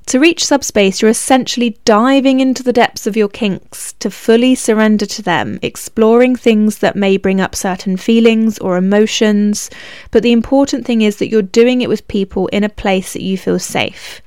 To 0.10 0.20
reach 0.20 0.44
subspace, 0.44 1.04
you're 1.04 1.12
essentially 1.12 1.78
diving 1.86 2.40
into 2.40 2.64
the 2.64 2.74
depths 2.74 3.06
of 3.06 3.16
your 3.16 3.28
kinks 3.28 3.94
to 4.00 4.10
fully 4.10 4.56
surrender 4.56 5.06
to 5.06 5.22
them, 5.22 5.60
exploring 5.62 6.36
things 6.36 6.80
that 6.80 6.96
may 6.96 7.16
bring 7.16 7.40
up 7.40 7.54
certain 7.54 7.96
feelings 7.96 8.58
or 8.58 8.76
emotions. 8.76 9.70
But 10.10 10.24
the 10.24 10.32
important 10.32 10.84
thing 10.84 11.04
is 11.04 11.18
that 11.18 11.30
you're 11.30 11.44
doing 11.44 11.82
it 11.82 11.90
with 11.90 12.08
people 12.08 12.48
in 12.48 12.64
a 12.64 12.70
place 12.70 13.14
that 13.14 13.22
you 13.22 13.38
feel 13.38 13.60
safe. 13.60 14.20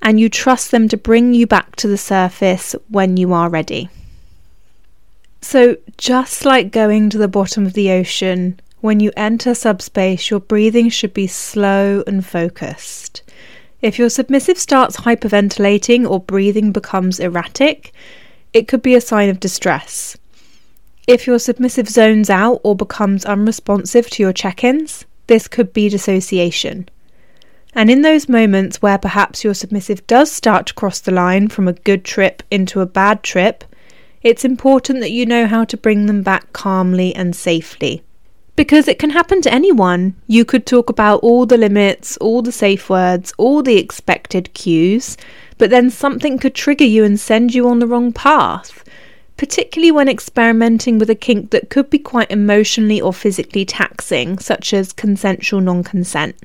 And 0.00 0.18
you 0.18 0.30
trust 0.30 0.70
them 0.70 0.88
to 0.88 0.96
bring 0.96 1.34
you 1.34 1.46
back 1.46 1.76
to 1.76 1.86
the 1.86 1.98
surface 1.98 2.74
when 2.88 3.18
you 3.18 3.34
are 3.34 3.50
ready. 3.50 3.90
So, 5.42 5.76
just 5.98 6.46
like 6.46 6.72
going 6.72 7.10
to 7.10 7.18
the 7.18 7.28
bottom 7.28 7.66
of 7.66 7.74
the 7.74 7.90
ocean, 7.90 8.58
when 8.80 9.00
you 9.00 9.12
enter 9.18 9.54
subspace, 9.54 10.30
your 10.30 10.40
breathing 10.40 10.88
should 10.88 11.12
be 11.12 11.26
slow 11.26 12.02
and 12.06 12.24
focused. 12.24 13.20
If 13.82 13.98
your 13.98 14.10
submissive 14.10 14.58
starts 14.58 14.98
hyperventilating 14.98 16.08
or 16.08 16.20
breathing 16.20 16.70
becomes 16.70 17.18
erratic, 17.18 17.92
it 18.52 18.68
could 18.68 18.82
be 18.82 18.94
a 18.94 19.00
sign 19.00 19.30
of 19.30 19.40
distress. 19.40 20.18
If 21.06 21.26
your 21.26 21.38
submissive 21.38 21.88
zones 21.88 22.28
out 22.28 22.60
or 22.62 22.76
becomes 22.76 23.24
unresponsive 23.24 24.10
to 24.10 24.22
your 24.22 24.34
check 24.34 24.64
ins, 24.64 25.06
this 25.28 25.48
could 25.48 25.72
be 25.72 25.88
dissociation. 25.88 26.88
And 27.72 27.90
in 27.90 28.02
those 28.02 28.28
moments 28.28 28.82
where 28.82 28.98
perhaps 28.98 29.44
your 29.44 29.54
submissive 29.54 30.06
does 30.06 30.30
start 30.30 30.66
to 30.66 30.74
cross 30.74 31.00
the 31.00 31.12
line 31.12 31.48
from 31.48 31.66
a 31.66 31.72
good 31.72 32.04
trip 32.04 32.42
into 32.50 32.80
a 32.80 32.86
bad 32.86 33.22
trip, 33.22 33.64
it's 34.22 34.44
important 34.44 35.00
that 35.00 35.12
you 35.12 35.24
know 35.24 35.46
how 35.46 35.64
to 35.64 35.76
bring 35.78 36.04
them 36.04 36.22
back 36.22 36.52
calmly 36.52 37.14
and 37.14 37.34
safely 37.34 38.02
because 38.60 38.88
it 38.88 38.98
can 38.98 39.08
happen 39.08 39.40
to 39.40 39.50
anyone. 39.50 40.14
You 40.26 40.44
could 40.44 40.66
talk 40.66 40.90
about 40.90 41.20
all 41.20 41.46
the 41.46 41.56
limits, 41.56 42.18
all 42.18 42.42
the 42.42 42.52
safe 42.52 42.90
words, 42.90 43.32
all 43.38 43.62
the 43.62 43.78
expected 43.78 44.52
cues, 44.52 45.16
but 45.56 45.70
then 45.70 45.88
something 45.88 46.38
could 46.38 46.54
trigger 46.54 46.84
you 46.84 47.02
and 47.02 47.18
send 47.18 47.54
you 47.54 47.66
on 47.66 47.78
the 47.78 47.86
wrong 47.86 48.12
path, 48.12 48.84
particularly 49.38 49.90
when 49.90 50.10
experimenting 50.10 50.98
with 50.98 51.08
a 51.08 51.14
kink 51.14 51.52
that 51.52 51.70
could 51.70 51.88
be 51.88 51.98
quite 51.98 52.30
emotionally 52.30 53.00
or 53.00 53.14
physically 53.14 53.64
taxing, 53.64 54.38
such 54.38 54.74
as 54.74 54.92
consensual 54.92 55.62
non 55.62 55.82
consent. 55.82 56.36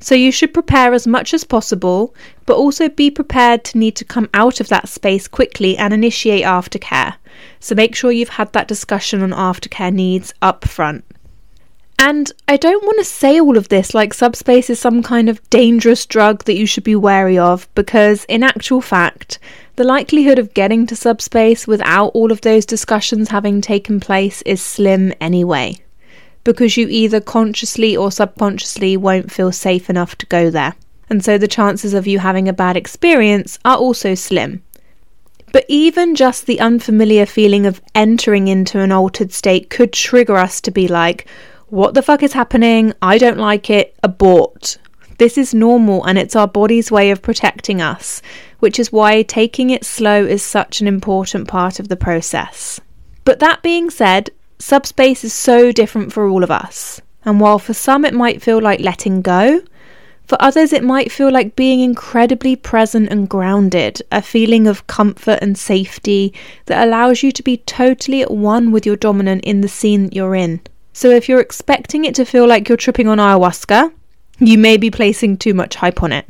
So 0.00 0.14
you 0.14 0.32
should 0.32 0.54
prepare 0.54 0.94
as 0.94 1.06
much 1.06 1.34
as 1.34 1.44
possible, 1.44 2.14
but 2.46 2.56
also 2.56 2.88
be 2.88 3.10
prepared 3.10 3.62
to 3.64 3.78
need 3.78 3.94
to 3.96 4.06
come 4.06 4.30
out 4.32 4.60
of 4.60 4.68
that 4.68 4.88
space 4.88 5.28
quickly 5.28 5.76
and 5.76 5.92
initiate 5.92 6.44
aftercare. 6.44 7.16
So 7.60 7.74
make 7.74 7.94
sure 7.94 8.10
you've 8.10 8.30
had 8.40 8.54
that 8.54 8.68
discussion 8.68 9.20
on 9.20 9.32
aftercare 9.32 9.92
needs 9.92 10.32
up 10.40 10.66
front. 10.66 11.04
And 12.00 12.30
I 12.46 12.56
don't 12.56 12.84
want 12.84 12.98
to 12.98 13.04
say 13.04 13.40
all 13.40 13.56
of 13.56 13.68
this 13.68 13.92
like 13.92 14.14
subspace 14.14 14.70
is 14.70 14.78
some 14.78 15.02
kind 15.02 15.28
of 15.28 15.50
dangerous 15.50 16.06
drug 16.06 16.44
that 16.44 16.56
you 16.56 16.64
should 16.64 16.84
be 16.84 16.94
wary 16.94 17.36
of, 17.36 17.68
because 17.74 18.24
in 18.26 18.44
actual 18.44 18.80
fact, 18.80 19.40
the 19.74 19.84
likelihood 19.84 20.38
of 20.38 20.54
getting 20.54 20.86
to 20.86 20.96
subspace 20.96 21.66
without 21.66 22.08
all 22.08 22.30
of 22.30 22.40
those 22.42 22.64
discussions 22.64 23.28
having 23.28 23.60
taken 23.60 23.98
place 23.98 24.42
is 24.42 24.62
slim 24.62 25.12
anyway. 25.20 25.76
Because 26.44 26.76
you 26.76 26.86
either 26.88 27.20
consciously 27.20 27.96
or 27.96 28.12
subconsciously 28.12 28.96
won't 28.96 29.32
feel 29.32 29.50
safe 29.50 29.90
enough 29.90 30.16
to 30.18 30.26
go 30.26 30.50
there. 30.50 30.76
And 31.10 31.24
so 31.24 31.36
the 31.36 31.48
chances 31.48 31.94
of 31.94 32.06
you 32.06 32.20
having 32.20 32.48
a 32.48 32.52
bad 32.52 32.76
experience 32.76 33.58
are 33.64 33.76
also 33.76 34.14
slim. 34.14 34.62
But 35.52 35.64
even 35.68 36.14
just 36.14 36.46
the 36.46 36.60
unfamiliar 36.60 37.26
feeling 37.26 37.66
of 37.66 37.80
entering 37.94 38.48
into 38.48 38.78
an 38.78 38.92
altered 38.92 39.32
state 39.32 39.68
could 39.68 39.92
trigger 39.92 40.36
us 40.36 40.60
to 40.60 40.70
be 40.70 40.86
like, 40.86 41.26
what 41.70 41.94
the 41.94 42.02
fuck 42.02 42.22
is 42.22 42.32
happening? 42.32 42.94
I 43.02 43.18
don't 43.18 43.38
like 43.38 43.68
it. 43.70 43.94
Abort. 44.02 44.78
This 45.18 45.36
is 45.36 45.52
normal 45.52 46.04
and 46.04 46.16
it's 46.16 46.36
our 46.36 46.46
body's 46.46 46.90
way 46.90 47.10
of 47.10 47.22
protecting 47.22 47.82
us, 47.82 48.22
which 48.60 48.78
is 48.78 48.92
why 48.92 49.22
taking 49.22 49.70
it 49.70 49.84
slow 49.84 50.24
is 50.24 50.42
such 50.42 50.80
an 50.80 50.86
important 50.86 51.48
part 51.48 51.80
of 51.80 51.88
the 51.88 51.96
process. 51.96 52.80
But 53.24 53.40
that 53.40 53.62
being 53.62 53.90
said, 53.90 54.30
subspace 54.58 55.24
is 55.24 55.32
so 55.32 55.72
different 55.72 56.12
for 56.12 56.28
all 56.28 56.42
of 56.44 56.50
us. 56.50 57.00
And 57.24 57.40
while 57.40 57.58
for 57.58 57.74
some 57.74 58.04
it 58.04 58.14
might 58.14 58.42
feel 58.42 58.62
like 58.62 58.80
letting 58.80 59.20
go, 59.20 59.60
for 60.24 60.40
others 60.40 60.72
it 60.72 60.84
might 60.84 61.10
feel 61.10 61.30
like 61.32 61.56
being 61.56 61.80
incredibly 61.80 62.54
present 62.54 63.10
and 63.10 63.28
grounded, 63.28 64.00
a 64.12 64.22
feeling 64.22 64.66
of 64.66 64.86
comfort 64.86 65.40
and 65.42 65.58
safety 65.58 66.32
that 66.66 66.86
allows 66.86 67.22
you 67.22 67.32
to 67.32 67.42
be 67.42 67.56
totally 67.58 68.22
at 68.22 68.30
one 68.30 68.70
with 68.70 68.86
your 68.86 68.96
dominant 68.96 69.44
in 69.44 69.62
the 69.62 69.68
scene 69.68 70.04
that 70.04 70.14
you're 70.14 70.34
in. 70.34 70.60
So 70.98 71.10
if 71.10 71.28
you're 71.28 71.38
expecting 71.38 72.04
it 72.06 72.16
to 72.16 72.24
feel 72.24 72.48
like 72.48 72.68
you're 72.68 72.76
tripping 72.76 73.06
on 73.06 73.18
ayahuasca, 73.18 73.92
you 74.40 74.58
may 74.58 74.76
be 74.76 74.90
placing 74.90 75.36
too 75.36 75.54
much 75.54 75.76
hype 75.76 76.02
on 76.02 76.10
it. 76.10 76.26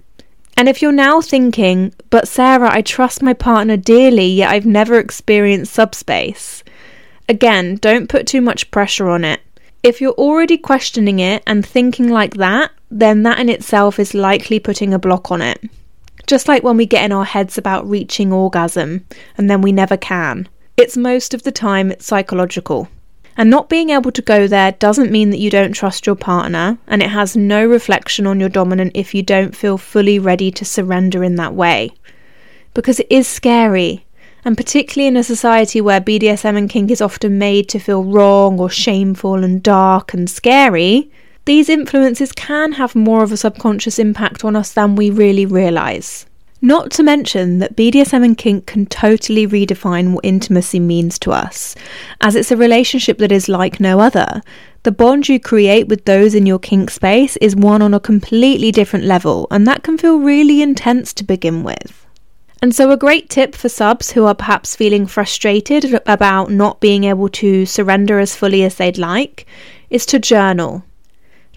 And 0.58 0.68
if 0.68 0.82
you're 0.82 0.92
now 0.92 1.22
thinking, 1.22 1.94
but 2.10 2.28
Sarah, 2.28 2.70
I 2.70 2.82
trust 2.82 3.22
my 3.22 3.32
partner 3.32 3.78
dearly, 3.78 4.26
yet 4.26 4.50
I've 4.50 4.66
never 4.66 4.98
experienced 4.98 5.72
subspace, 5.72 6.62
again, 7.30 7.76
don't 7.76 8.10
put 8.10 8.26
too 8.26 8.42
much 8.42 8.70
pressure 8.70 9.08
on 9.08 9.24
it. 9.24 9.40
If 9.82 10.02
you're 10.02 10.12
already 10.12 10.58
questioning 10.58 11.18
it 11.18 11.42
and 11.46 11.64
thinking 11.64 12.10
like 12.10 12.34
that, 12.34 12.70
then 12.90 13.22
that 13.22 13.38
in 13.38 13.48
itself 13.48 13.98
is 13.98 14.12
likely 14.12 14.60
putting 14.60 14.92
a 14.92 14.98
block 14.98 15.30
on 15.30 15.40
it. 15.40 15.64
Just 16.26 16.46
like 16.46 16.62
when 16.62 16.76
we 16.76 16.84
get 16.84 17.06
in 17.06 17.12
our 17.12 17.24
heads 17.24 17.56
about 17.56 17.88
reaching 17.88 18.34
orgasm 18.34 19.06
and 19.38 19.48
then 19.48 19.62
we 19.62 19.72
never 19.72 19.96
can. 19.96 20.46
It's 20.76 20.94
most 20.94 21.32
of 21.32 21.44
the 21.44 21.52
time 21.52 21.94
psychological. 22.00 22.90
And 23.38 23.50
not 23.50 23.68
being 23.68 23.90
able 23.90 24.10
to 24.10 24.20
go 24.20 24.48
there 24.48 24.72
doesn't 24.72 25.12
mean 25.12 25.30
that 25.30 25.38
you 25.38 25.48
don't 25.48 25.70
trust 25.70 26.06
your 26.06 26.16
partner, 26.16 26.76
and 26.88 27.00
it 27.00 27.10
has 27.10 27.36
no 27.36 27.64
reflection 27.64 28.26
on 28.26 28.40
your 28.40 28.48
dominant 28.48 28.92
if 28.96 29.14
you 29.14 29.22
don't 29.22 29.54
feel 29.54 29.78
fully 29.78 30.18
ready 30.18 30.50
to 30.50 30.64
surrender 30.64 31.22
in 31.22 31.36
that 31.36 31.54
way. 31.54 31.92
Because 32.74 32.98
it 32.98 33.06
is 33.08 33.28
scary, 33.28 34.04
and 34.44 34.56
particularly 34.56 35.06
in 35.06 35.16
a 35.16 35.22
society 35.22 35.80
where 35.80 36.00
BDSM 36.00 36.56
and 36.56 36.68
kink 36.68 36.90
is 36.90 37.00
often 37.00 37.38
made 37.38 37.68
to 37.68 37.78
feel 37.78 38.02
wrong 38.02 38.58
or 38.58 38.68
shameful 38.68 39.44
and 39.44 39.62
dark 39.62 40.12
and 40.12 40.28
scary, 40.28 41.08
these 41.44 41.68
influences 41.68 42.32
can 42.32 42.72
have 42.72 42.96
more 42.96 43.22
of 43.22 43.30
a 43.30 43.36
subconscious 43.36 44.00
impact 44.00 44.44
on 44.44 44.56
us 44.56 44.72
than 44.72 44.96
we 44.96 45.10
really 45.10 45.46
realise. 45.46 46.26
Not 46.60 46.90
to 46.92 47.04
mention 47.04 47.60
that 47.60 47.76
BDSM 47.76 48.24
and 48.24 48.36
kink 48.36 48.66
can 48.66 48.86
totally 48.86 49.46
redefine 49.46 50.12
what 50.12 50.24
intimacy 50.24 50.80
means 50.80 51.16
to 51.20 51.30
us, 51.30 51.76
as 52.20 52.34
it's 52.34 52.50
a 52.50 52.56
relationship 52.56 53.18
that 53.18 53.30
is 53.30 53.48
like 53.48 53.78
no 53.78 54.00
other. 54.00 54.42
The 54.82 54.90
bond 54.90 55.28
you 55.28 55.38
create 55.38 55.86
with 55.86 56.04
those 56.04 56.34
in 56.34 56.46
your 56.46 56.58
kink 56.58 56.90
space 56.90 57.36
is 57.36 57.54
one 57.54 57.80
on 57.80 57.94
a 57.94 58.00
completely 58.00 58.72
different 58.72 59.04
level, 59.04 59.46
and 59.52 59.68
that 59.68 59.84
can 59.84 59.98
feel 59.98 60.18
really 60.18 60.60
intense 60.60 61.14
to 61.14 61.24
begin 61.24 61.62
with. 61.62 62.04
And 62.60 62.74
so, 62.74 62.90
a 62.90 62.96
great 62.96 63.30
tip 63.30 63.54
for 63.54 63.68
subs 63.68 64.10
who 64.10 64.24
are 64.24 64.34
perhaps 64.34 64.74
feeling 64.74 65.06
frustrated 65.06 66.00
about 66.06 66.50
not 66.50 66.80
being 66.80 67.04
able 67.04 67.28
to 67.28 67.66
surrender 67.66 68.18
as 68.18 68.34
fully 68.34 68.64
as 68.64 68.74
they'd 68.74 68.98
like 68.98 69.46
is 69.90 70.04
to 70.06 70.18
journal. 70.18 70.82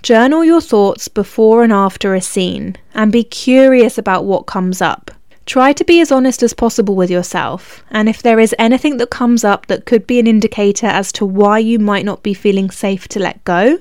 Journal 0.03 0.43
your 0.43 0.61
thoughts 0.61 1.07
before 1.07 1.63
and 1.63 1.71
after 1.71 2.15
a 2.15 2.21
scene 2.21 2.75
and 2.95 3.11
be 3.11 3.23
curious 3.23 3.97
about 3.99 4.25
what 4.25 4.47
comes 4.47 4.81
up. 4.81 5.11
Try 5.45 5.73
to 5.73 5.83
be 5.83 6.01
as 6.01 6.11
honest 6.11 6.41
as 6.41 6.53
possible 6.53 6.95
with 6.95 7.11
yourself, 7.11 7.83
and 7.91 8.09
if 8.09 8.21
there 8.21 8.39
is 8.39 8.55
anything 8.57 8.97
that 8.97 9.11
comes 9.11 9.43
up 9.43 9.67
that 9.67 9.85
could 9.85 10.07
be 10.07 10.19
an 10.19 10.27
indicator 10.27 10.87
as 10.87 11.11
to 11.13 11.25
why 11.25 11.59
you 11.59 11.77
might 11.77 12.05
not 12.05 12.23
be 12.23 12.33
feeling 12.33 12.71
safe 12.71 13.07
to 13.09 13.19
let 13.19 13.43
go, 13.43 13.79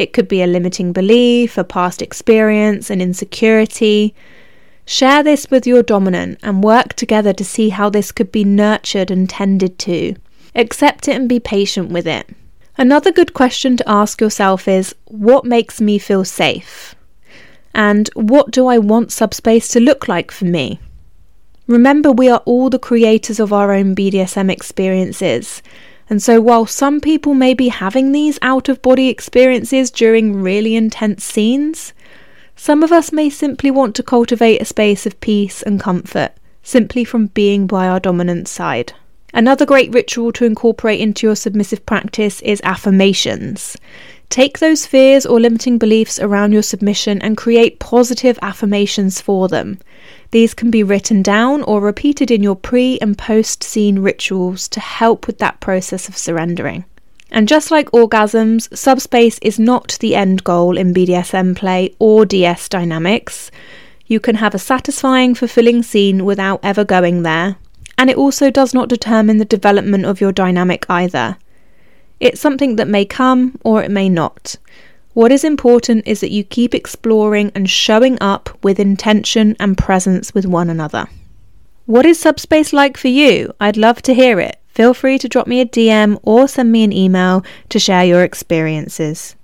It 0.00 0.14
could 0.14 0.28
be 0.28 0.40
a 0.40 0.46
limiting 0.46 0.94
belief, 0.94 1.58
a 1.58 1.64
past 1.64 2.00
experience, 2.00 2.88
an 2.88 3.02
insecurity. 3.02 4.14
Share 4.86 5.22
this 5.22 5.50
with 5.50 5.66
your 5.66 5.82
dominant 5.82 6.38
and 6.42 6.64
work 6.64 6.94
together 6.94 7.34
to 7.34 7.44
see 7.44 7.68
how 7.68 7.90
this 7.90 8.10
could 8.10 8.32
be 8.32 8.42
nurtured 8.42 9.10
and 9.10 9.28
tended 9.28 9.78
to. 9.80 10.14
Accept 10.54 11.06
it 11.06 11.16
and 11.16 11.28
be 11.28 11.38
patient 11.38 11.90
with 11.90 12.06
it. 12.06 12.26
Another 12.80 13.12
good 13.12 13.34
question 13.34 13.76
to 13.76 13.86
ask 13.86 14.22
yourself 14.22 14.66
is 14.66 14.94
what 15.04 15.44
makes 15.44 15.82
me 15.82 15.98
feel 15.98 16.24
safe? 16.24 16.94
And 17.74 18.08
what 18.14 18.52
do 18.52 18.68
I 18.68 18.78
want 18.78 19.12
subspace 19.12 19.68
to 19.68 19.80
look 19.80 20.08
like 20.08 20.30
for 20.30 20.46
me? 20.46 20.80
Remember, 21.66 22.10
we 22.10 22.30
are 22.30 22.42
all 22.46 22.70
the 22.70 22.78
creators 22.78 23.38
of 23.38 23.52
our 23.52 23.70
own 23.70 23.94
BDSM 23.94 24.50
experiences. 24.50 25.62
And 26.08 26.22
so, 26.22 26.40
while 26.40 26.64
some 26.64 27.02
people 27.02 27.34
may 27.34 27.52
be 27.52 27.68
having 27.68 28.12
these 28.12 28.38
out 28.40 28.70
of 28.70 28.80
body 28.80 29.08
experiences 29.10 29.90
during 29.90 30.40
really 30.40 30.74
intense 30.74 31.22
scenes, 31.22 31.92
some 32.56 32.82
of 32.82 32.92
us 32.92 33.12
may 33.12 33.28
simply 33.28 33.70
want 33.70 33.94
to 33.96 34.02
cultivate 34.02 34.62
a 34.62 34.64
space 34.64 35.04
of 35.04 35.20
peace 35.20 35.60
and 35.60 35.78
comfort 35.78 36.32
simply 36.62 37.04
from 37.04 37.26
being 37.26 37.66
by 37.66 37.86
our 37.86 38.00
dominant 38.00 38.48
side. 38.48 38.94
Another 39.32 39.64
great 39.64 39.92
ritual 39.92 40.32
to 40.32 40.44
incorporate 40.44 41.00
into 41.00 41.26
your 41.26 41.36
submissive 41.36 41.84
practice 41.86 42.40
is 42.42 42.60
affirmations. 42.64 43.76
Take 44.30 44.60
those 44.60 44.86
fears 44.86 45.26
or 45.26 45.40
limiting 45.40 45.76
beliefs 45.76 46.20
around 46.20 46.52
your 46.52 46.62
submission 46.62 47.20
and 47.20 47.36
create 47.36 47.80
positive 47.80 48.38
affirmations 48.42 49.20
for 49.20 49.48
them. 49.48 49.78
These 50.30 50.54
can 50.54 50.70
be 50.70 50.84
written 50.84 51.22
down 51.22 51.62
or 51.62 51.80
repeated 51.80 52.30
in 52.30 52.42
your 52.42 52.54
pre 52.54 52.98
and 53.00 53.18
post 53.18 53.64
scene 53.64 53.98
rituals 53.98 54.68
to 54.68 54.78
help 54.78 55.26
with 55.26 55.38
that 55.38 55.58
process 55.58 56.08
of 56.08 56.16
surrendering. 56.16 56.84
And 57.32 57.48
just 57.48 57.70
like 57.70 57.90
orgasms, 57.90 58.76
subspace 58.76 59.38
is 59.40 59.58
not 59.58 59.96
the 60.00 60.14
end 60.14 60.44
goal 60.44 60.76
in 60.76 60.94
BDSM 60.94 61.56
play 61.56 61.94
or 61.98 62.24
DS 62.24 62.68
dynamics. 62.68 63.50
You 64.06 64.20
can 64.20 64.36
have 64.36 64.54
a 64.54 64.58
satisfying, 64.58 65.34
fulfilling 65.34 65.82
scene 65.82 66.24
without 66.24 66.60
ever 66.62 66.84
going 66.84 67.22
there, 67.22 67.56
and 68.00 68.08
it 68.08 68.16
also 68.16 68.50
does 68.50 68.72
not 68.72 68.88
determine 68.88 69.36
the 69.36 69.44
development 69.44 70.06
of 70.06 70.22
your 70.22 70.32
dynamic 70.32 70.86
either. 70.88 71.36
It's 72.18 72.40
something 72.40 72.76
that 72.76 72.88
may 72.88 73.04
come 73.04 73.58
or 73.62 73.82
it 73.82 73.90
may 73.90 74.08
not. 74.08 74.56
What 75.12 75.30
is 75.30 75.44
important 75.44 76.08
is 76.08 76.20
that 76.20 76.30
you 76.30 76.42
keep 76.42 76.74
exploring 76.74 77.52
and 77.54 77.68
showing 77.68 78.16
up 78.22 78.58
with 78.64 78.80
intention 78.80 79.54
and 79.60 79.76
presence 79.76 80.32
with 80.32 80.46
one 80.46 80.70
another. 80.70 81.08
What 81.84 82.06
is 82.06 82.18
Subspace 82.18 82.72
like 82.72 82.96
for 82.96 83.08
you? 83.08 83.52
I'd 83.60 83.76
love 83.76 84.00
to 84.02 84.14
hear 84.14 84.40
it. 84.40 84.58
Feel 84.68 84.94
free 84.94 85.18
to 85.18 85.28
drop 85.28 85.46
me 85.46 85.60
a 85.60 85.66
DM 85.66 86.18
or 86.22 86.48
send 86.48 86.72
me 86.72 86.84
an 86.84 86.94
email 86.94 87.44
to 87.68 87.78
share 87.78 88.06
your 88.06 88.24
experiences. 88.24 89.36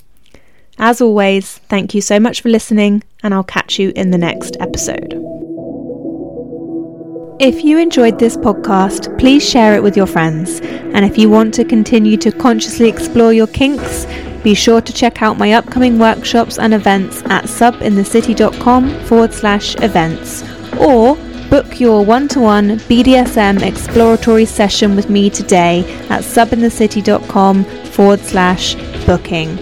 As 0.79 1.03
always, 1.03 1.59
thank 1.69 1.95
you 1.95 2.01
so 2.01 2.19
much 2.19 2.41
for 2.41 2.49
listening, 2.49 3.03
and 3.23 3.35
I'll 3.35 3.45
catch 3.45 3.79
you 3.79 3.93
in 3.95 4.13
the 4.13 4.19
next 4.19 4.57
episode. 4.61 5.26
If 7.39 7.63
you 7.63 7.77
enjoyed 7.77 8.19
this 8.19 8.35
podcast, 8.35 9.19
please 9.19 9.47
share 9.47 9.75
it 9.75 9.83
with 9.83 9.95
your 9.95 10.07
friends. 10.07 10.61
And 10.63 11.05
if 11.05 11.19
you 11.19 11.29
want 11.29 11.53
to 11.55 11.67
continue 11.67 12.17
to 12.17 12.33
consciously 12.33 12.89
explore 12.89 13.31
your 13.31 13.47
kinks, 13.47 14.07
be 14.43 14.55
sure 14.55 14.81
to 14.81 14.93
check 14.93 15.21
out 15.21 15.37
my 15.37 15.53
upcoming 15.53 15.99
workshops 15.99 16.59
and 16.59 16.73
events 16.73 17.23
at 17.27 17.45
subinthecity.com 17.45 19.01
forward 19.05 19.35
slash 19.35 19.77
events 19.83 20.45
or 20.79 21.17
book 21.51 21.79
your 21.79 22.07
one 22.07 22.27
to 22.29 22.41
one 22.41 22.79
BDSM 22.89 23.61
exploratory 23.61 24.47
session 24.47 24.97
with 24.97 25.11
me 25.11 25.29
today 25.29 25.81
at 26.09 26.23
subinthecity.com 26.23 27.65
forward 27.65 28.21
slash 28.21 28.77
booking. 29.05 29.59